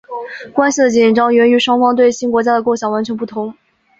[0.53, 3.55] 关系的紧张源于双方对新国家的构想完全不同。